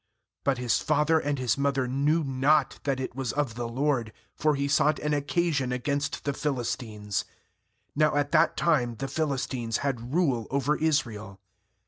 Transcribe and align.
4But 0.47 0.57
his 0.57 0.79
father 0.79 1.19
and 1.19 1.37
his 1.37 1.59
mother 1.59 1.87
knew 1.87 2.23
not 2.23 2.79
that 2.85 2.99
it 2.99 3.13
was 3.15 3.31
of 3.33 3.53
the 3.53 3.67
LORD; 3.67 4.11
for 4.35 4.55
he 4.55 4.67
sought 4.67 4.97
an 4.97 5.13
occasion 5.13 5.71
against 5.71 6.23
the 6.23 6.33
Philistines. 6.33 7.23
Now 7.95 8.15
at 8.15 8.31
that 8.31 8.57
time 8.57 8.95
the 8.95 9.07
Philistines 9.07 9.77
had 9.85 10.11
rule 10.15 10.47
over 10.49 10.75
Israel. 10.75 11.39